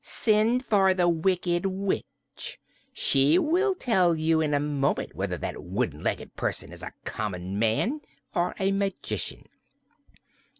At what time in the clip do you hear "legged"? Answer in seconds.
6.01-6.35